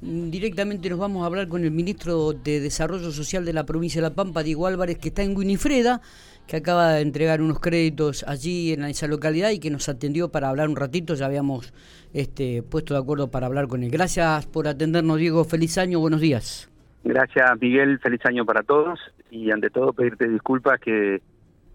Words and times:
Directamente 0.00 0.88
nos 0.90 0.98
vamos 0.98 1.22
a 1.22 1.26
hablar 1.26 1.48
con 1.48 1.64
el 1.64 1.70
ministro 1.70 2.32
de 2.32 2.60
Desarrollo 2.60 3.10
Social 3.10 3.44
de 3.44 3.52
la 3.52 3.64
provincia 3.64 4.00
de 4.00 4.08
La 4.08 4.14
Pampa, 4.14 4.42
Diego 4.42 4.66
Álvarez, 4.66 4.98
que 4.98 5.08
está 5.08 5.22
en 5.22 5.36
Winifreda, 5.36 6.00
que 6.46 6.56
acaba 6.56 6.94
de 6.94 7.02
entregar 7.02 7.40
unos 7.40 7.60
créditos 7.60 8.24
allí 8.26 8.72
en 8.72 8.84
esa 8.84 9.06
localidad 9.06 9.50
y 9.50 9.60
que 9.60 9.70
nos 9.70 9.88
atendió 9.88 10.30
para 10.30 10.48
hablar 10.48 10.68
un 10.68 10.76
ratito. 10.76 11.14
Ya 11.14 11.26
habíamos 11.26 11.72
este, 12.12 12.62
puesto 12.62 12.94
de 12.94 13.00
acuerdo 13.00 13.30
para 13.30 13.46
hablar 13.46 13.68
con 13.68 13.82
él. 13.82 13.90
Gracias 13.90 14.46
por 14.46 14.66
atendernos, 14.66 15.18
Diego. 15.18 15.44
Feliz 15.44 15.78
año, 15.78 16.00
buenos 16.00 16.20
días. 16.20 16.70
Gracias, 17.04 17.60
Miguel. 17.60 17.98
Feliz 18.00 18.20
año 18.24 18.44
para 18.44 18.62
todos. 18.62 18.98
Y 19.30 19.50
ante 19.50 19.70
todo, 19.70 19.92
pedirte 19.92 20.28
disculpas 20.28 20.80
que 20.80 21.22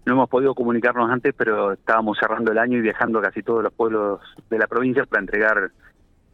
no 0.06 0.12
hemos 0.12 0.28
podido 0.28 0.54
comunicarnos 0.54 1.10
antes, 1.10 1.34
pero 1.36 1.72
estábamos 1.72 2.16
cerrando 2.18 2.52
el 2.52 2.58
año 2.58 2.78
y 2.78 2.82
viajando 2.82 3.18
a 3.18 3.22
casi 3.22 3.42
todos 3.42 3.62
los 3.62 3.72
pueblos 3.72 4.20
de 4.48 4.58
la 4.58 4.68
provincia 4.68 5.04
para 5.04 5.20
entregar 5.20 5.72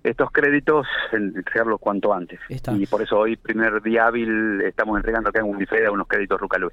estos 0.04 0.30
créditos, 0.32 0.86
entregarlos 1.12 1.78
cuanto 1.80 2.12
antes. 2.12 2.40
Y 2.48 2.86
por 2.86 3.02
eso 3.02 3.18
hoy, 3.18 3.36
primer 3.36 3.80
día 3.82 4.06
hábil, 4.06 4.60
estamos 4.62 4.96
entregando 4.96 5.30
acá 5.30 5.40
en 5.40 5.46
Winifreda 5.46 5.90
unos 5.90 6.08
créditos 6.08 6.40
Rucalú. 6.40 6.70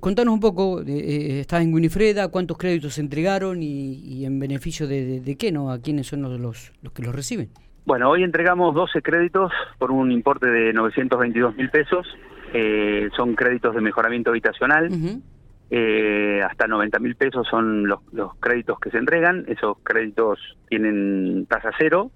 Contanos 0.00 0.34
un 0.34 0.40
poco, 0.40 0.80
eh, 0.82 0.84
eh, 0.86 1.40
estás 1.40 1.62
en 1.62 1.74
Winifreda, 1.74 2.28
cuántos 2.28 2.56
créditos 2.56 2.94
se 2.94 3.00
entregaron 3.00 3.62
y, 3.62 4.24
en 4.24 4.38
beneficio 4.38 4.86
de, 4.86 5.36
qué, 5.38 5.52
¿no? 5.52 5.70
¿A 5.70 5.80
quiénes 5.80 6.06
son 6.06 6.22
los, 6.22 6.38
los, 6.40 6.92
que 6.92 7.02
los 7.02 7.14
reciben? 7.14 7.48
Bueno, 7.84 8.10
hoy 8.10 8.22
entregamos 8.22 8.74
12 8.74 9.02
créditos 9.02 9.50
por 9.78 9.90
un 9.90 10.12
importe 10.12 10.46
de 10.46 10.72
922 10.72 11.56
mil 11.56 11.70
pesos. 11.70 12.06
Eh, 12.52 13.08
son 13.16 13.34
créditos 13.34 13.74
de 13.74 13.80
mejoramiento 13.80 14.30
habitacional. 14.30 14.90
Eh, 15.70 16.42
hasta 16.42 16.66
90 16.66 16.98
mil 16.98 17.14
pesos 17.14 17.46
son 17.48 17.86
los, 17.86 18.00
los, 18.12 18.34
créditos 18.36 18.78
que 18.78 18.90
se 18.90 18.98
entregan. 18.98 19.44
Esos 19.48 19.78
créditos 19.82 20.38
tienen 20.68 21.46
tasa 21.46 21.70
cero 21.78 22.10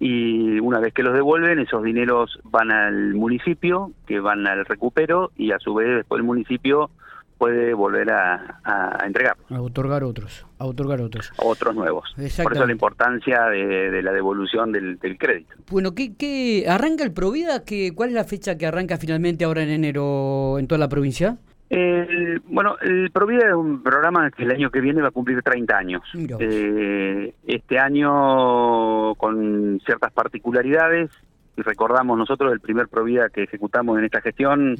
y 0.00 0.58
una 0.60 0.80
vez 0.80 0.92
que 0.92 1.02
los 1.02 1.14
devuelven, 1.14 1.58
esos 1.58 1.82
dineros 1.82 2.38
van 2.44 2.70
al 2.70 3.14
municipio, 3.14 3.92
que 4.06 4.20
van 4.20 4.46
al 4.46 4.64
recupero 4.64 5.30
y 5.36 5.52
a 5.52 5.58
su 5.58 5.74
vez 5.74 5.96
después 5.96 6.18
el 6.18 6.24
municipio 6.24 6.90
puede 7.38 7.74
volver 7.74 8.10
a, 8.10 8.60
a, 8.64 9.04
entregar. 9.04 9.36
A 9.50 9.60
otorgar 9.60 10.04
otros, 10.04 10.46
a 10.58 10.64
otorgar 10.64 11.00
otros. 11.00 11.32
Otros 11.36 11.74
nuevos. 11.74 12.14
Por 12.14 12.52
eso 12.52 12.66
la 12.66 12.72
importancia 12.72 13.44
de, 13.46 14.02
la 14.02 14.12
devolución 14.12 14.72
del, 14.72 14.98
crédito. 15.18 15.54
Bueno, 15.70 15.94
¿qué, 15.94 16.14
¿qué, 16.16 16.66
arranca 16.68 17.04
el 17.04 17.12
Provida? 17.12 17.64
¿Qué, 17.64 17.92
¿Cuál 17.94 18.10
es 18.10 18.14
la 18.14 18.24
fecha 18.24 18.56
que 18.56 18.66
arranca 18.66 18.96
finalmente 18.96 19.44
ahora 19.44 19.62
en 19.62 19.70
enero 19.70 20.58
en 20.58 20.66
toda 20.66 20.78
la 20.78 20.88
provincia? 20.88 21.36
El, 21.70 22.40
bueno, 22.46 22.76
el 22.82 23.10
Provida 23.10 23.48
es 23.48 23.54
un 23.54 23.82
programa 23.82 24.30
que 24.30 24.44
el 24.44 24.50
año 24.50 24.70
que 24.70 24.80
viene 24.80 25.02
va 25.02 25.08
a 25.08 25.12
cumplir 25.12 25.42
30 25.42 25.76
años. 25.76 26.02
Eh, 26.14 27.34
este 27.46 27.78
año 27.78 29.14
con 29.14 29.80
ciertas 29.84 30.12
particularidades, 30.12 31.10
y 31.56 31.62
recordamos 31.62 32.18
nosotros 32.18 32.52
el 32.52 32.60
primer 32.60 32.88
Provida 32.88 33.28
que 33.28 33.44
ejecutamos 33.44 33.98
en 33.98 34.04
esta 34.04 34.20
gestión 34.20 34.76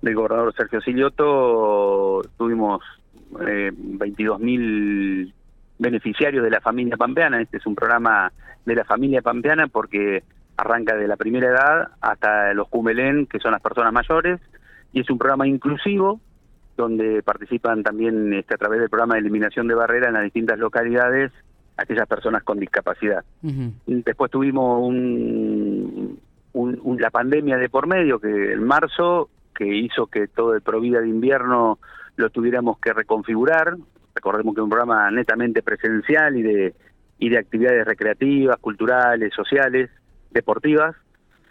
del 0.00 0.14
gobernador 0.14 0.54
Sergio 0.54 0.80
Silioto, 0.80 2.22
tuvimos 2.36 2.82
eh, 3.40 3.72
22.000 3.72 5.32
beneficiarios 5.78 6.44
de 6.44 6.50
la 6.50 6.60
familia 6.60 6.96
pampeana. 6.96 7.40
Este 7.40 7.56
es 7.56 7.66
un 7.66 7.74
programa 7.74 8.32
de 8.64 8.74
la 8.74 8.84
familia 8.84 9.22
pampeana 9.22 9.68
porque 9.68 10.22
arranca 10.56 10.96
de 10.96 11.08
la 11.08 11.16
primera 11.16 11.48
edad 11.48 11.88
hasta 12.00 12.52
los 12.52 12.68
cumelén, 12.68 13.26
que 13.26 13.38
son 13.38 13.52
las 13.52 13.62
personas 13.62 13.92
mayores, 13.92 14.40
y 14.92 15.00
es 15.00 15.10
un 15.10 15.18
programa 15.18 15.46
inclusivo 15.46 16.20
donde 16.78 17.22
participan 17.22 17.82
también 17.82 18.32
este, 18.32 18.54
a 18.54 18.56
través 18.56 18.80
del 18.80 18.88
programa 18.88 19.14
de 19.14 19.20
eliminación 19.20 19.66
de 19.66 19.74
barreras 19.74 20.08
en 20.08 20.14
las 20.14 20.22
distintas 20.22 20.58
localidades 20.58 21.32
aquellas 21.76 22.06
personas 22.06 22.42
con 22.42 22.58
discapacidad. 22.58 23.24
Después 23.86 24.30
tuvimos 24.30 24.80
un, 24.82 26.18
la 26.98 27.10
pandemia 27.10 27.56
de 27.56 27.68
por 27.68 27.86
medio, 27.86 28.18
que 28.18 28.52
en 28.52 28.64
marzo, 28.64 29.30
que 29.54 29.66
hizo 29.66 30.06
que 30.06 30.26
todo 30.28 30.54
el 30.54 30.62
Provida 30.62 31.00
de 31.00 31.08
invierno 31.08 31.78
lo 32.16 32.30
tuviéramos 32.30 32.78
que 32.80 32.92
reconfigurar. 32.92 33.76
Recordemos 34.14 34.54
que 34.54 34.60
es 34.60 34.64
un 34.64 34.70
programa 34.70 35.10
netamente 35.10 35.62
presencial 35.62 36.36
y 36.36 36.42
de, 36.42 36.74
y 37.18 37.28
de 37.28 37.38
actividades 37.38 37.86
recreativas, 37.86 38.56
culturales, 38.58 39.32
sociales, 39.34 39.88
deportivas. 40.32 40.96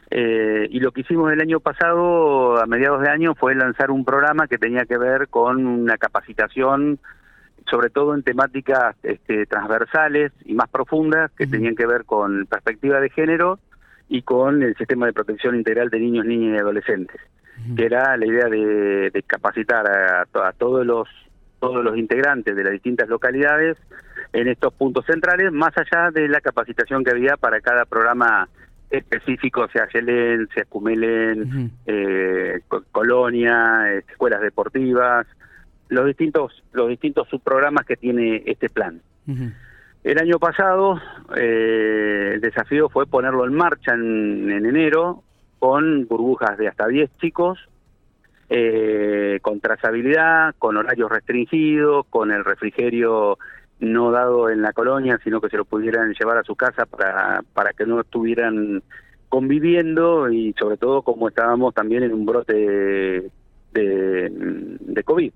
Eh, 0.10 0.68
y 0.72 0.80
lo 0.80 0.92
que 0.92 1.02
hicimos 1.02 1.32
el 1.32 1.42
año 1.42 1.60
pasado, 1.60 2.62
a 2.62 2.66
mediados 2.66 3.02
de 3.02 3.10
año, 3.10 3.36
fue 3.36 3.56
lanzar 3.56 3.92
un 3.92 4.06
programa 4.06 4.48
que 4.48 4.58
tenía 4.58 4.86
que 4.86 4.98
ver 4.98 5.28
con 5.28 5.66
una 5.66 5.98
capacitación, 5.98 7.00
sobre 7.70 7.90
todo 7.90 8.16
en 8.16 8.24
temáticas 8.24 8.96
este, 9.04 9.46
transversales 9.46 10.32
y 10.46 10.54
más 10.54 10.70
profundas, 10.70 11.32
que 11.32 11.46
tenían 11.46 11.76
que 11.76 11.86
ver 11.86 12.06
con 12.06 12.46
perspectiva 12.46 13.02
de 13.02 13.10
género 13.10 13.60
y 14.08 14.22
con 14.22 14.64
el 14.64 14.76
sistema 14.78 15.06
de 15.06 15.14
protección 15.14 15.56
integral 15.56 15.90
de 15.90 16.00
niños, 16.00 16.26
niñas 16.26 16.56
y 16.56 16.62
adolescentes, 16.62 17.20
que 17.76 17.86
era 17.86 18.16
la 18.16 18.26
idea 18.26 18.48
de, 18.48 19.24
capacitar 19.28 19.86
a, 19.90 20.22
a 20.22 20.52
todos 20.54 20.86
los 20.86 21.08
todos 21.60 21.84
los 21.84 21.98
integrantes 21.98 22.56
de 22.56 22.64
las 22.64 22.72
distintas 22.72 23.10
localidades 23.10 23.78
en 24.32 24.48
estos 24.48 24.72
puntos 24.76 25.06
centrales, 25.08 25.52
más 25.52 25.74
allá 25.76 26.12
de 26.12 26.28
la 26.28 26.40
capacitación 26.40 27.04
que 27.04 27.10
había 27.10 27.36
para 27.36 27.62
cada 27.62 27.86
programa 27.86 28.48
específicos, 28.90 29.72
sea 29.72 29.88
Yelén, 29.94 30.48
sea 30.54 30.66
Cumelen, 30.66 31.72
eh, 31.86 32.62
Colonia, 32.92 33.92
escuelas 33.94 34.42
deportivas, 34.42 35.28
los 35.90 36.06
distintos, 36.06 36.64
los 36.74 36.90
distintos 36.90 37.28
subprogramas 37.30 37.86
que 37.86 37.98
tiene 37.98 38.44
este 38.46 38.70
plan. 38.70 39.02
El 40.04 40.20
año 40.20 40.40
pasado 40.40 41.02
eh, 41.36 42.32
el 42.36 42.42
desafío 42.42 42.88
fue 42.88 43.08
ponerlo 43.08 43.46
en 43.46 43.54
marcha 43.54 43.94
en, 43.94 44.50
enero 44.50 45.24
con 45.60 46.08
burbujas 46.08 46.58
de 46.58 46.70
hasta 46.70 46.88
10 46.88 47.10
chicos, 47.20 47.60
eh, 48.50 49.40
con 49.42 49.60
trazabilidad, 49.60 50.56
con 50.58 50.78
horarios 50.78 51.12
restringidos, 51.12 52.06
con 52.10 52.32
el 52.32 52.46
refrigerio 52.46 53.38
no 53.80 54.12
dado 54.12 54.50
en 54.50 54.62
la 54.62 54.74
colonia, 54.74 55.20
sino 55.24 55.40
que 55.40 55.50
se 55.50 55.58
lo 55.58 55.66
pudieran 55.66 56.14
llevar 56.14 56.38
a 56.38 56.44
su 56.44 56.56
casa 56.56 56.86
para, 56.86 57.44
para 57.54 57.74
que 57.74 57.86
no 57.86 58.02
estuvieran 58.02 58.82
conviviendo 59.30 60.30
y 60.30 60.54
sobre 60.58 60.78
todo 60.78 61.02
como 61.02 61.28
estábamos 61.28 61.74
también 61.74 62.04
en 62.04 62.14
un 62.14 62.26
brote 62.26 62.54
de, 62.54 63.32
de, 63.74 65.04
COVID. 65.04 65.32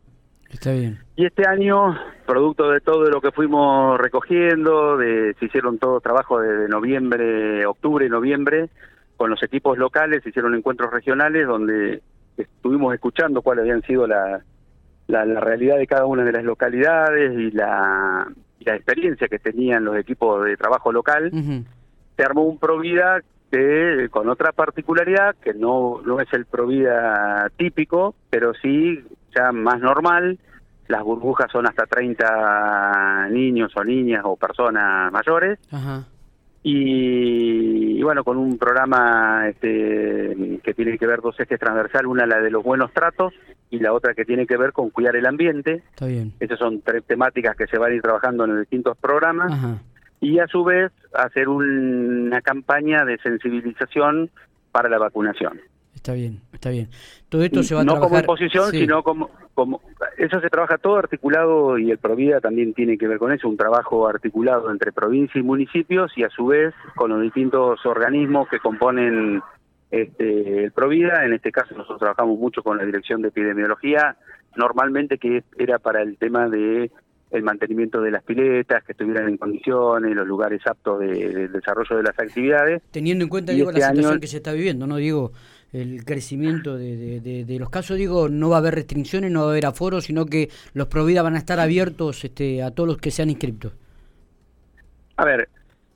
Está 0.50 0.74
bien. 0.74 1.00
Y 1.16 1.26
este 1.26 1.48
año, 1.48 1.98
producto 2.26 2.70
de 2.72 2.82
todo 2.82 3.10
lo 3.10 3.22
que 3.22 3.32
fuimos 3.32 4.00
recogiendo, 4.00 4.98
de, 4.98 5.36
se 5.40 5.46
hicieron 5.46 5.78
todos 5.78 6.04
trabajos 6.04 6.42
desde 6.44 6.68
noviembre, 6.68 7.66
octubre, 7.66 8.10
noviembre, 8.10 8.70
con 9.18 9.30
los 9.30 9.42
equipos 9.44 9.78
locales, 9.78 10.24
se 10.24 10.30
hicieron 10.30 10.56
encuentros 10.56 10.92
regionales 10.92 11.48
donde 11.48 12.02
estuvimos 12.38 12.94
escuchando 12.94 13.42
cuáles 13.42 13.64
habían 13.64 13.82
sido 13.84 14.08
las 14.08 14.44
la, 15.12 15.40
realidad 15.40 15.78
de 15.78 15.88
cada 15.88 16.06
una 16.06 16.24
de 16.24 16.32
las 16.32 16.44
localidades 16.44 17.34
y 17.38 17.52
la, 17.52 18.28
la 18.60 18.76
experiencia 18.76 19.28
que 19.28 19.40
tenían 19.40 19.84
los 19.84 19.98
equipos 19.98 20.46
de 20.46 20.58
trabajo 20.58 20.92
local, 20.92 21.32
se 22.16 22.24
armó 22.24 22.44
un 22.44 22.58
Provida 22.58 23.22
que 23.52 24.08
con 24.10 24.30
otra 24.30 24.54
particularidad, 24.54 25.36
que 25.36 25.54
no, 25.54 26.02
no 26.06 26.20
es 26.20 26.32
el 26.34 26.46
Provida 26.46 27.50
típico, 27.58 28.16
pero 28.30 28.54
sí 28.54 29.04
ya 29.36 29.52
más 29.52 29.80
normal, 29.80 30.40
las 30.88 31.04
burbujas 31.04 31.52
son 31.52 31.68
hasta 31.68 31.86
30 31.86 33.30
niños 33.30 33.72
o 33.76 33.84
niñas 33.84 34.22
o 34.26 34.36
personas 34.36 35.12
mayores, 35.12 35.60
y, 36.64 38.02
bueno, 38.04 38.24
con 38.24 38.38
un 38.38 38.58
programa 38.58 39.48
este, 39.50 40.60
que 40.64 40.74
tiene 40.76 40.98
que 40.98 41.08
ver 41.08 41.22
dos 41.22 41.40
ejes 41.40 41.60
transversal, 41.60 42.06
una 42.06 42.26
la 42.26 42.40
de 42.40 42.52
los 42.52 42.64
buenos 42.64 42.94
tratos 42.94 43.34
y 43.72 43.80
la 43.80 43.94
otra 43.94 44.14
que 44.14 44.26
tiene 44.26 44.46
que 44.46 44.58
ver 44.58 44.72
con 44.72 44.92
cuidar 44.92 45.16
el 45.16 45.26
ambiente. 45.26 45.84
Está 45.92 46.06
bien. 46.06 46.34
Esas 46.40 46.60
son 46.60 46.82
tres 46.82 47.04
temáticas 47.06 47.56
que 47.56 47.66
se 47.68 47.80
van 47.80 47.92
a 47.92 47.96
ir 47.96 48.02
trabajando 48.02 48.44
en 48.44 48.52
los 48.52 48.60
distintos 48.60 48.96
programas. 48.98 49.80
Y 50.20 50.38
a 50.38 50.46
su 50.48 50.64
vez 50.64 50.92
hacer 51.14 51.50
una 51.50 52.42
campaña 52.42 53.06
de 53.06 53.18
sensibilización 53.18 54.30
para 54.72 54.88
la 54.88 55.00
vacunación. 55.00 55.60
Está 55.96 56.14
bien, 56.14 56.42
está 56.54 56.70
bien. 56.70 56.90
Todo 57.28 57.44
esto 57.44 57.64
se 57.64 57.74
va 57.74 57.82
a 57.82 57.84
no 57.84 57.94
trabajar... 57.94 58.26
como 58.26 58.34
imposición, 58.34 58.72
sino 58.72 59.02
como, 59.04 59.32
como... 59.54 59.82
Eso 60.18 60.40
se 60.40 60.50
trabaja 60.50 60.78
todo 60.78 60.98
articulado 60.98 61.78
y 61.78 61.92
el 61.92 61.98
Provida 61.98 62.40
también 62.40 62.74
tiene 62.74 62.98
que 62.98 63.08
ver 63.08 63.18
con 63.18 63.32
eso, 63.32 63.48
un 63.48 63.58
trabajo 63.58 64.08
articulado 64.08 64.72
entre 64.72 64.92
provincia 64.92 65.40
y 65.40 65.44
municipios 65.44 66.12
y 66.16 66.24
a 66.24 66.30
su 66.30 66.48
vez 66.48 66.74
con 66.96 67.12
los 67.12 67.22
distintos 67.22 67.86
organismos 67.86 68.48
que 68.50 68.60
componen 68.60 69.42
este, 69.90 70.66
el 70.66 70.72
Provida. 70.72 71.26
En 71.26 71.34
este 71.34 71.52
caso 71.52 71.74
nosotros 71.76 72.00
trabajamos 72.00 72.38
mucho 72.40 72.64
con 72.64 72.78
la 72.78 72.86
Dirección 72.86 73.22
de 73.22 73.30
Epidemiología, 73.30 74.18
normalmente 74.56 75.18
que 75.18 75.44
era 75.58 75.80
para 75.80 76.02
el 76.02 76.18
tema 76.18 76.48
de 76.50 76.92
el 77.32 77.44
mantenimiento 77.44 78.02
de 78.02 78.12
las 78.12 78.24
piletas, 78.24 78.84
que 78.84 78.92
estuvieran 78.92 79.30
en 79.30 79.38
condiciones, 79.38 80.14
los 80.16 80.28
lugares 80.28 80.62
aptos 80.66 81.00
de, 81.00 81.48
desarrollo 81.48 81.98
de 81.98 82.04
las 82.04 82.20
actividades. 82.20 82.82
Teniendo 82.92 83.24
en 83.24 83.30
cuenta, 83.30 83.54
digo, 83.54 83.72
la 83.72 83.80
este 83.80 83.90
situación 83.96 84.20
que 84.20 84.28
se 84.28 84.38
está 84.38 84.52
viviendo, 84.52 84.86
¿no? 84.86 84.98
Digo, 84.98 85.32
el 85.74 86.04
crecimiento 86.04 86.78
de, 86.78 87.20
de, 87.22 87.60
los 87.60 87.70
casos, 87.70 87.98
digo, 87.98 88.28
no 88.30 88.50
va 88.50 88.58
a 88.58 88.60
haber 88.60 88.76
restricciones, 88.76 89.32
no 89.32 89.42
va 89.42 89.48
a 89.48 89.50
haber 89.52 89.66
aforos, 89.66 90.06
sino 90.06 90.26
que 90.26 90.50
los 90.74 90.88
Provida 90.88 91.22
van 91.22 91.36
a 91.36 91.38
estar 91.38 91.60
abiertos 91.60 92.24
este, 92.26 92.62
a 92.62 92.72
todos 92.72 92.88
los 92.88 92.98
que 92.98 93.12
sean 93.12 93.30
inscriptos. 93.30 93.74
A 95.16 95.26
ver, 95.26 95.48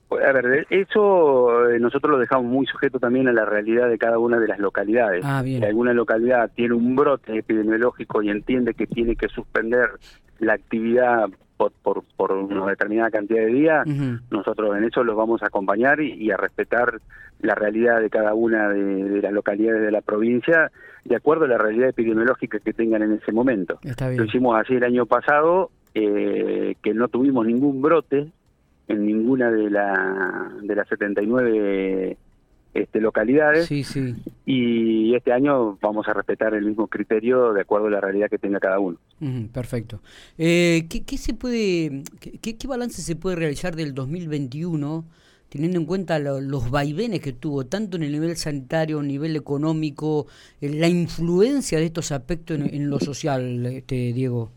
pues, 0.08 0.24
a 0.24 0.32
ver, 0.32 0.66
eso 0.70 1.68
eh, 1.68 1.78
nosotros 1.78 2.12
lo 2.12 2.18
dejamos 2.18 2.46
muy 2.46 2.66
sujeto 2.66 2.98
también 2.98 3.28
a 3.28 3.32
la 3.32 3.44
realidad 3.44 3.88
de 3.88 3.98
cada 3.98 4.18
una 4.18 4.38
de 4.38 4.48
las 4.48 4.58
localidades. 4.58 5.22
Ah, 5.24 5.42
bien. 5.42 5.60
Si 5.60 5.66
alguna 5.66 5.92
localidad 5.92 6.50
tiene 6.54 6.74
un 6.74 6.94
brote 6.94 7.36
epidemiológico 7.36 8.22
y 8.22 8.30
entiende 8.30 8.74
que 8.74 8.86
tiene 8.86 9.16
que 9.16 9.28
suspender 9.28 9.90
la 10.38 10.54
actividad 10.54 11.28
por, 11.56 11.72
por, 11.82 12.04
por 12.16 12.32
una 12.32 12.66
determinada 12.66 13.10
cantidad 13.10 13.40
de 13.40 13.46
días, 13.46 13.86
nosotros 14.30 14.76
en 14.76 14.84
eso 14.84 15.02
los 15.04 15.16
vamos 15.16 15.42
a 15.42 15.46
acompañar 15.46 16.00
y, 16.00 16.30
a 16.30 16.36
respetar 16.36 17.00
la 17.40 17.54
realidad 17.54 18.00
de 18.00 18.10
cada 18.10 18.34
una 18.34 18.68
de, 18.68 19.22
las 19.22 19.32
localidades 19.32 19.82
de 19.82 19.90
la 19.90 20.00
provincia 20.00 20.70
de 21.04 21.16
acuerdo 21.16 21.44
a 21.44 21.48
la 21.48 21.58
realidad 21.58 21.88
epidemiológica 21.88 22.58
que 22.58 22.72
tengan 22.72 23.02
en 23.02 23.12
ese 23.12 23.32
momento. 23.32 23.78
Lo 24.16 24.24
hicimos 24.24 24.58
así 24.60 24.74
el 24.74 24.84
año 24.84 25.06
pasado, 25.06 25.70
eh, 25.94 26.74
que 26.82 26.92
no 26.92 27.08
tuvimos 27.08 27.46
ningún 27.46 27.80
brote 27.80 28.26
en 28.88 29.06
ninguna 29.06 29.50
de, 29.50 29.70
la, 29.70 30.52
de 30.62 30.74
las 30.74 30.88
79 30.88 32.16
este, 32.74 33.00
localidades. 33.00 33.66
Sí, 33.66 33.84
sí. 33.84 34.14
Y 34.48 35.12
este 35.16 35.32
año 35.32 35.76
vamos 35.82 36.06
a 36.06 36.12
respetar 36.12 36.54
el 36.54 36.64
mismo 36.64 36.86
criterio 36.86 37.52
de 37.52 37.62
acuerdo 37.62 37.88
a 37.88 37.90
la 37.90 38.00
realidad 38.00 38.30
que 38.30 38.38
tenga 38.38 38.60
cada 38.60 38.78
uno. 38.78 38.96
perfecto. 39.52 40.00
Eh, 40.38 40.86
¿qué, 40.88 41.18
se 41.18 41.34
puede, 41.34 42.04
qué, 42.20 42.56
qué, 42.56 42.68
balance 42.68 43.02
se 43.02 43.16
puede 43.16 43.34
realizar 43.34 43.74
del 43.74 43.92
2021 43.92 45.04
teniendo 45.48 45.78
en 45.78 45.86
cuenta 45.86 46.20
los 46.20 46.70
vaivenes 46.70 47.20
que 47.20 47.32
tuvo 47.32 47.66
tanto 47.66 47.96
en 47.96 48.04
el 48.04 48.12
nivel 48.12 48.36
sanitario, 48.36 49.02
nivel 49.02 49.34
económico, 49.34 50.26
eh, 50.60 50.68
la 50.68 50.88
influencia 50.88 51.78
de 51.78 51.86
estos 51.86 52.12
aspectos 52.12 52.56
en, 52.56 52.72
en 52.72 52.88
lo 52.88 53.00
social, 53.00 53.66
este, 53.66 54.12
Diego? 54.12 54.52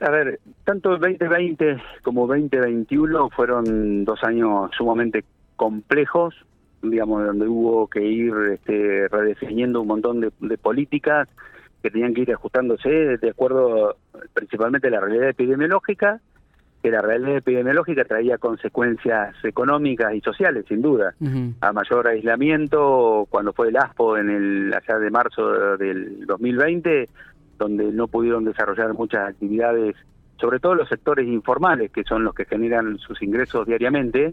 A 0.00 0.10
ver, 0.10 0.40
tanto 0.64 0.98
2020 0.98 1.78
como 2.02 2.26
2021 2.26 3.30
fueron 3.30 4.04
dos 4.04 4.22
años 4.22 4.70
sumamente 4.76 5.24
complejos, 5.56 6.34
digamos, 6.82 7.24
donde 7.24 7.46
hubo 7.46 7.86
que 7.88 8.02
ir 8.02 8.32
este, 8.52 9.08
redefiniendo 9.08 9.82
un 9.82 9.88
montón 9.88 10.20
de, 10.20 10.58
políticas 10.58 11.28
que 11.82 11.90
tenían 11.90 12.14
que 12.14 12.22
ir 12.22 12.32
ajustándose 12.32 12.88
de 12.88 13.30
acuerdo 13.30 13.96
principalmente 14.34 14.88
a 14.88 14.90
la 14.90 15.00
realidad 15.00 15.30
epidemiológica, 15.30 16.20
que 16.82 16.90
la 16.90 17.02
realidad 17.02 17.36
epidemiológica 17.36 18.04
traía 18.04 18.38
consecuencias 18.38 19.34
económicas 19.44 20.14
y 20.14 20.20
sociales, 20.20 20.64
sin 20.68 20.80
duda. 20.80 21.14
A 21.60 21.72
mayor 21.72 22.08
aislamiento, 22.08 23.26
cuando 23.28 23.52
fue 23.52 23.68
el 23.68 23.76
ASPO 23.76 24.16
en 24.16 24.30
el 24.30 24.74
allá 24.74 24.98
de 24.98 25.10
marzo 25.10 25.76
del 25.76 26.26
2020, 26.26 27.08
donde 27.58 27.92
no 27.92 28.08
pudieron 28.08 28.44
desarrollar 28.44 28.94
muchas 28.94 29.28
actividades, 29.28 29.94
sobre 30.38 30.58
todo 30.58 30.74
los 30.74 30.88
sectores 30.88 31.28
informales, 31.28 31.90
que 31.92 32.04
son 32.04 32.24
los 32.24 32.34
que 32.34 32.46
generan 32.46 32.98
sus 32.98 33.20
ingresos 33.22 33.66
diariamente, 33.66 34.32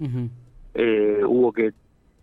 eh, 0.74 1.22
hubo 1.26 1.52
que 1.52 1.74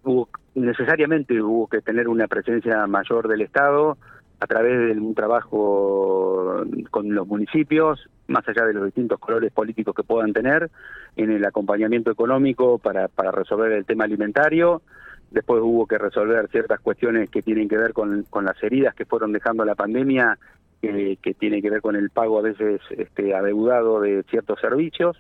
hubo 0.05 0.29
necesariamente 0.55 1.41
hubo 1.43 1.67
que 1.67 1.81
tener 1.81 2.09
una 2.09 2.29
presencia 2.29 2.87
mayor 2.87 3.29
del 3.29 3.43
Estado 3.43 3.99
a 4.41 4.47
través 4.47 4.95
de 4.95 5.01
un 5.01 5.15
trabajo 5.15 6.65
con 6.91 7.15
los 7.15 7.27
municipios, 7.27 8.09
más 8.27 8.47
allá 8.49 8.65
de 8.67 8.75
los 8.75 8.85
distintos 8.85 9.19
colores 9.19 9.53
políticos 9.53 9.95
que 9.95 10.03
puedan 10.03 10.33
tener, 10.33 10.71
en 11.17 11.31
el 11.31 11.45
acompañamiento 11.45 12.11
económico 12.11 12.79
para, 12.79 13.09
para 13.09 13.31
resolver 13.31 13.73
el 13.73 13.85
tema 13.85 14.05
alimentario. 14.05 14.83
Después 15.31 15.63
hubo 15.63 15.87
que 15.87 15.99
resolver 15.99 16.49
ciertas 16.49 16.81
cuestiones 16.81 17.31
que 17.31 17.43
tienen 17.43 17.69
que 17.69 17.77
ver 17.77 17.93
con, 17.93 18.25
con 18.25 18.45
las 18.45 18.63
heridas 18.63 18.95
que 18.95 19.05
fueron 19.05 19.33
dejando 19.33 19.65
la 19.65 19.75
pandemia 19.75 20.39
que, 21.23 21.35
tiene 21.35 21.63
que 21.63 21.71
ver 21.71 21.81
con 21.81 21.97
el 21.97 22.11
pago 22.11 22.39
a 22.39 22.43
veces 22.43 22.81
este, 22.91 23.35
adeudado 23.35 24.01
de 24.01 24.23
ciertos 24.31 24.61
servicios. 24.61 25.17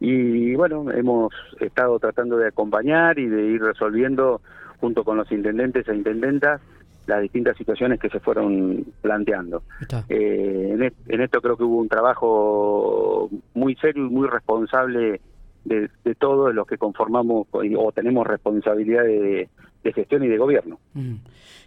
Y 0.00 0.54
bueno, 0.54 0.90
hemos 0.90 1.32
estado 1.60 1.98
tratando 1.98 2.36
de 2.36 2.48
acompañar 2.48 3.18
y 3.18 3.26
de 3.26 3.42
ir 3.46 3.62
resolviendo 3.62 4.40
junto 4.80 5.04
con 5.04 5.16
los 5.16 5.30
intendentes 5.32 5.88
e 5.88 5.94
intendentas 5.94 6.60
las 7.06 7.22
distintas 7.22 7.56
situaciones 7.56 7.98
que 7.98 8.10
se 8.10 8.20
fueron 8.20 8.84
planteando. 9.00 9.62
Eh, 10.08 10.92
en, 11.08 11.20
esto 11.20 11.40
creo 11.40 11.56
que 11.56 11.64
hubo 11.64 11.78
un 11.78 11.88
trabajo 11.88 13.30
muy 13.54 13.74
serio 13.76 14.06
y 14.06 14.10
muy 14.10 14.28
responsable 14.28 15.20
de, 15.64 15.88
todos 16.18 16.54
los 16.54 16.66
que 16.66 16.78
conformamos 16.78 17.46
o 17.50 17.92
tenemos 17.92 18.26
responsabilidad 18.26 19.04
de, 19.04 19.48
gestión 19.92 20.24
y 20.24 20.28
de 20.28 20.38
gobierno. 20.38 20.78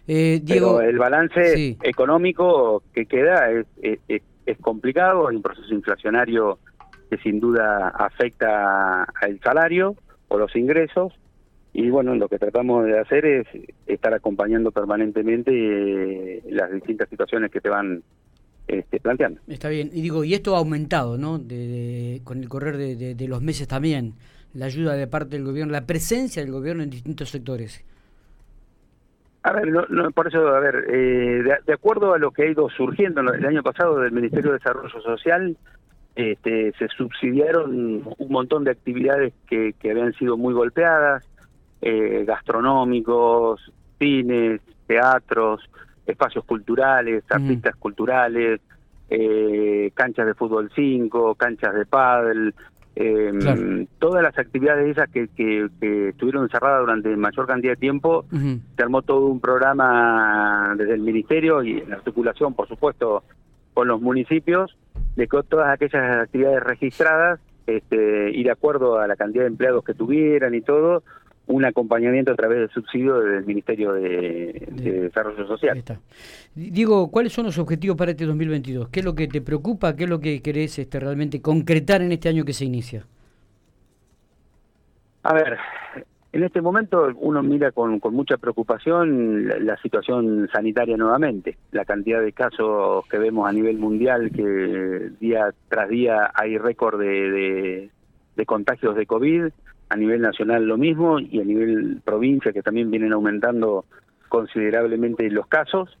Eh, 0.06 0.42
Pero 0.46 0.80
el 0.80 0.98
balance 0.98 1.76
económico 1.82 2.82
que 2.92 3.06
queda 3.06 3.50
es, 3.50 3.66
es, 4.08 4.58
complicado, 4.60 5.28
hay 5.28 5.36
un 5.36 5.42
proceso 5.42 5.72
inflacionario 5.72 6.58
que 7.10 7.18
sin 7.18 7.40
duda 7.40 7.88
afecta 7.88 9.04
al 9.04 9.40
salario 9.40 9.96
o 10.28 10.38
los 10.38 10.54
ingresos, 10.56 11.12
y 11.74 11.88
bueno, 11.88 12.14
lo 12.14 12.28
que 12.28 12.38
tratamos 12.38 12.84
de 12.84 12.98
hacer 12.98 13.24
es 13.24 13.46
estar 13.86 14.12
acompañando 14.12 14.70
permanentemente 14.70 15.52
eh, 15.52 16.42
las 16.50 16.70
distintas 16.70 17.08
situaciones 17.08 17.50
que 17.50 17.60
te 17.60 17.70
van 17.70 18.02
este, 18.66 19.00
planteando. 19.00 19.40
Está 19.48 19.68
bien, 19.68 19.90
y 19.92 20.02
digo, 20.02 20.24
y 20.24 20.34
esto 20.34 20.54
ha 20.54 20.58
aumentado, 20.58 21.16
¿no? 21.16 21.40
con 22.24 22.38
el 22.38 22.48
correr 22.48 22.76
de 22.76 23.28
los 23.28 23.42
meses 23.42 23.68
también, 23.68 24.14
la 24.54 24.66
ayuda 24.66 24.94
de 24.94 25.06
parte 25.06 25.36
del 25.36 25.44
gobierno, 25.44 25.72
la 25.72 25.86
presencia 25.86 26.42
del 26.42 26.52
gobierno 26.52 26.82
en 26.82 26.90
distintos 26.90 27.30
sectores. 27.30 27.84
A 29.44 29.52
ver, 29.52 29.68
no, 29.68 30.10
por 30.12 30.28
eso, 30.28 30.46
a 30.48 30.60
ver, 30.60 30.86
eh, 30.88 31.42
de, 31.66 31.72
acuerdo 31.72 32.14
a 32.14 32.18
lo 32.18 32.30
que 32.30 32.42
ha 32.44 32.50
ido 32.50 32.68
surgiendo 32.70 33.20
el 33.20 33.44
año 33.44 33.62
pasado 33.62 33.98
del 33.98 34.12
Ministerio 34.12 34.52
de 34.52 34.58
Desarrollo 34.58 35.00
Social, 35.00 35.56
este, 36.14 36.72
se 36.78 36.88
subsidiaron 36.88 38.02
un 38.18 38.28
montón 38.28 38.64
de 38.64 38.70
actividades 38.70 39.32
que, 39.48 39.74
que 39.80 39.90
habían 39.90 40.12
sido 40.14 40.36
muy 40.36 40.54
golpeadas, 40.54 41.24
eh, 41.80 42.24
gastronómicos, 42.24 43.72
cines, 43.98 44.60
teatros, 44.86 45.68
espacios 46.06 46.44
culturales, 46.44 47.24
artistas 47.28 47.74
culturales, 47.76 48.60
eh, 49.10 49.90
canchas 49.94 50.26
de 50.26 50.34
fútbol 50.34 50.70
5, 50.74 51.34
canchas 51.34 51.74
de 51.74 51.86
pádel, 51.86 52.54
eh, 52.96 53.86
Todas 53.98 54.22
las 54.22 54.38
actividades 54.38 54.90
esas 54.90 55.08
que, 55.10 55.28
que, 55.28 56.08
estuvieron 56.08 56.48
cerradas 56.48 56.80
durante 56.80 57.16
mayor 57.16 57.46
cantidad 57.46 57.72
de 57.72 57.76
tiempo, 57.76 58.24
se 58.30 58.82
armó 58.82 59.02
todo 59.02 59.26
un 59.26 59.40
programa 59.40 60.74
desde 60.76 60.94
el 60.94 61.00
Ministerio 61.00 61.62
y 61.62 61.78
en 61.78 61.92
articulación, 61.92 62.54
por 62.54 62.68
supuesto, 62.68 63.22
con 63.74 63.88
los 63.88 64.00
municipios, 64.00 64.76
de 65.16 65.26
que 65.26 65.42
todas 65.48 65.70
aquellas 65.72 66.22
actividades 66.22 66.62
registradas 66.62 67.40
este, 67.66 68.30
y 68.32 68.42
de 68.42 68.50
acuerdo 68.50 68.98
a 68.98 69.06
la 69.06 69.16
cantidad 69.16 69.44
de 69.44 69.48
empleados 69.48 69.84
que 69.84 69.94
tuvieran 69.94 70.54
y 70.54 70.60
todo, 70.60 71.02
un 71.52 71.64
acompañamiento 71.64 72.32
a 72.32 72.34
través 72.34 72.58
del 72.58 72.70
subsidio 72.70 73.20
del 73.20 73.44
Ministerio 73.44 73.92
de, 73.92 74.68
Desarrollo 74.70 75.46
Social. 75.46 75.82
Diego, 76.54 77.10
¿cuáles 77.10 77.32
son 77.32 77.46
los 77.46 77.58
objetivos 77.58 77.96
para 77.96 78.12
este 78.12 78.24
2022? 78.24 78.88
¿Qué 78.88 79.00
es 79.00 79.04
lo 79.04 79.14
que 79.14 79.28
te 79.28 79.42
preocupa? 79.42 79.94
¿Qué 79.94 80.04
es 80.04 80.10
lo 80.10 80.18
que 80.18 80.40
querés 80.40 80.78
este, 80.78 80.98
realmente 80.98 81.42
concretar 81.42 82.00
en 82.02 82.12
este 82.12 82.28
año 82.28 82.44
que 82.44 82.54
se 82.54 82.64
inicia? 82.64 83.04
A 85.24 85.34
ver, 85.34 85.58
en 86.32 86.42
este 86.42 86.62
momento 86.62 87.08
uno 87.20 87.42
mira 87.42 87.70
con, 87.70 88.00
mucha 88.10 88.38
preocupación 88.38 89.66
la, 89.66 89.76
situación 89.76 90.48
sanitaria 90.52 90.96
nuevamente, 90.96 91.58
la 91.70 91.84
cantidad 91.84 92.22
de 92.22 92.32
casos 92.32 93.06
que 93.08 93.18
vemos 93.18 93.48
a 93.48 93.52
nivel 93.52 93.78
mundial, 93.78 94.30
que 94.34 95.10
día 95.20 95.52
tras 95.68 95.88
día 95.90 96.32
hay 96.34 96.56
récord 96.56 96.98
de, 96.98 97.90
de 98.36 98.46
contagios 98.46 98.96
de 98.96 99.06
COVID, 99.06 99.52
a 99.92 99.96
nivel 99.96 100.22
nacional 100.22 100.64
lo 100.64 100.78
mismo 100.78 101.20
y 101.20 101.38
a 101.38 101.44
nivel 101.44 102.00
provincia 102.02 102.50
que 102.50 102.62
también 102.62 102.90
vienen 102.90 103.12
aumentando 103.12 103.84
considerablemente 104.30 105.28
los 105.30 105.46
casos. 105.46 105.98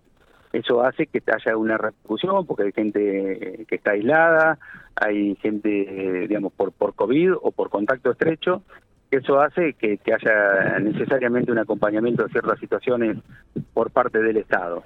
Eso 0.50 0.82
hace 0.82 1.06
que 1.06 1.22
haya 1.26 1.58
una 1.58 1.76
repercusión 1.76 2.46
porque 2.46 2.62
hay 2.64 2.72
gente 2.72 3.66
que 3.68 3.74
está 3.74 3.90
aislada, 3.90 4.58
hay 4.96 5.36
gente, 5.36 6.26
digamos, 6.26 6.54
por, 6.54 6.72
por 6.72 6.94
COVID 6.94 7.34
o 7.42 7.52
por 7.52 7.68
contacto 7.68 8.12
estrecho. 8.12 8.62
Eso 9.10 9.42
hace 9.42 9.74
que, 9.74 9.98
haya 10.06 10.78
necesariamente 10.78 11.52
un 11.52 11.58
acompañamiento 11.58 12.22
de 12.22 12.30
ciertas 12.30 12.58
situaciones 12.60 13.18
por 13.74 13.90
parte 13.90 14.22
del 14.22 14.38
Estado. 14.38 14.84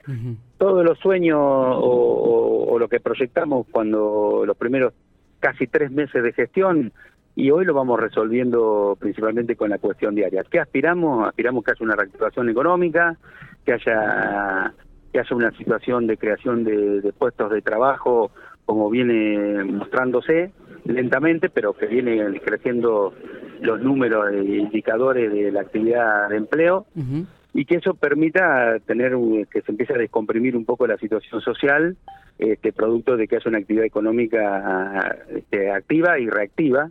Todos 0.59 0.85
los 0.85 0.99
sueños 0.99 1.39
o, 1.39 2.67
o 2.71 2.79
lo 2.81 2.89
que 2.89 2.99
proyectamos 2.99 3.69
cuando 3.71 4.43
los 4.45 4.57
primeros 4.57 4.95
casi 5.39 5.69
tres 5.69 5.93
meses 5.93 6.25
de 6.25 6.33
gestión 6.33 6.93
y 7.37 7.51
hoy 7.51 7.67
lo 7.67 7.75
vamos 7.75 8.01
resolviendo 8.01 8.97
principalmente 8.99 9.57
con 9.57 9.69
la 9.69 9.79
cuestión 9.79 10.15
diaria. 10.15 10.43
¿Qué 10.51 10.59
aspiramos? 10.59 11.29
Aspiramos 11.29 11.63
que 11.63 11.73
haya 11.73 11.85
una 11.85 11.95
reactivación 11.95 12.49
económica, 12.49 13.17
que 13.65 13.75
haya 13.75 14.73
que 15.13 15.21
haya 15.21 15.37
una 15.37 15.51
situación 15.53 16.07
de 16.07 16.17
creación 16.17 16.65
de, 16.65 17.13
puestos 17.17 17.51
de 17.53 17.63
trabajo 17.63 18.31
como 18.65 18.91
viene 18.91 19.63
mostrándose 19.65 20.51
lentamente, 20.85 21.49
pero 21.51 21.75
que 21.75 21.87
viene 21.87 22.41
creciendo 22.41 23.15
los 23.61 23.81
números 23.81 24.33
e 24.33 24.57
indicadores 24.57 25.31
de 25.31 25.53
la 25.53 25.61
actividad 25.61 26.29
de 26.31 26.37
empleo 26.37 26.87
y 27.55 27.65
que 27.65 27.77
eso 27.77 27.95
permita 27.95 28.79
tener 28.87 29.13
que 29.51 29.63
se 29.63 29.73
empiece 29.73 29.95
a 29.95 29.99
descomprimir 29.99 30.57
un 30.57 30.65
poco 30.65 30.87
la 30.87 30.97
situación 30.97 31.41
social 31.43 31.97
este 32.39 32.73
producto 32.73 33.17
de 33.17 33.29
que 33.29 33.37
haya 33.37 33.49
una 33.49 33.59
actividad 33.59 33.85
económica 33.85 35.17
este, 35.35 35.71
activa 35.71 36.19
y 36.19 36.29
reactiva 36.29 36.91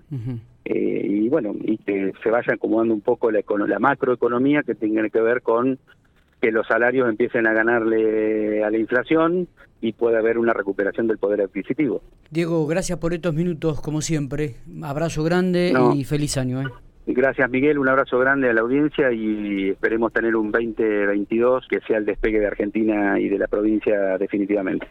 y 0.68 1.30
bueno, 1.30 1.56
y 1.62 1.78
que 1.78 2.14
se 2.24 2.30
vaya 2.30 2.54
acomodando 2.54 2.94
un 2.94 3.02
poco 3.02 3.32
la, 3.32 3.42
la 3.68 3.80
macroeconomía 3.80 4.64
que 4.64 4.75
tenga 4.75 5.08
que 5.10 5.22
ver 5.22 5.42
con 5.42 5.78
que 6.42 6.52
los 6.52 6.68
salarios 6.68 7.08
empiecen 7.10 7.48
a 7.48 7.54
ganarle 7.54 8.64
a 8.64 8.70
la 8.70 8.78
inflación 8.78 9.48
y 9.82 9.94
pueda 9.94 10.20
haber 10.20 10.38
una 10.38 10.54
recuperación 10.54 11.08
del 11.08 11.18
poder 11.18 11.42
adquisitivo. 11.42 12.02
Diego, 12.32 12.66
gracias 12.66 12.98
por 13.00 13.14
estos 13.14 13.34
minutos, 13.34 13.82
como 13.82 14.02
siempre. 14.02 14.56
Abrazo 14.84 15.24
grande 15.24 15.74
y 15.96 16.04
feliz 16.04 16.38
año. 16.38 16.62
¿eh? 16.62 16.66
Gracias 17.08 17.48
Miguel, 17.52 17.78
un 17.78 17.88
abrazo 17.88 18.18
grande 18.18 18.50
a 18.50 18.54
la 18.54 18.62
audiencia 18.62 19.12
y 19.12 19.70
esperemos 19.70 20.12
tener 20.12 20.36
un 20.36 20.52
2022 20.52 21.68
que 21.70 21.80
sea 21.82 21.98
el 21.98 22.06
despegue 22.06 22.40
de 22.40 22.48
Argentina 22.48 23.20
y 23.20 23.30
de 23.30 23.38
la 23.38 23.48
provincia 23.48 24.18
definitivamente. 24.18 24.84